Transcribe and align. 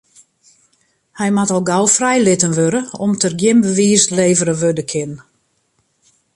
Hy 1.19 1.29
moat 1.35 1.51
al 1.55 1.63
gau 1.69 1.85
frijlitten 1.97 2.55
wurde 2.59 2.81
om't 3.03 3.21
der 3.23 3.33
gjin 3.39 3.59
bewiis 3.67 4.03
levere 4.19 4.55
wurde 4.63 4.85
kin. 4.91 5.11